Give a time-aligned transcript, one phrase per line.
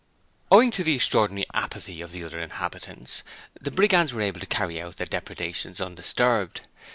[0.51, 3.21] Owing to the extraordinary apathy of the other inhabitants,
[3.61, 6.61] the Brigands were able to carry out their depredations undisturbed.